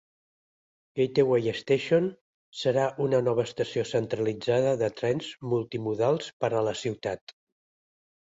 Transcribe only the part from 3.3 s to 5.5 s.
estació centralitzada de trens